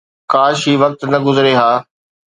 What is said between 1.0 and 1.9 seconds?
نه گذري ها.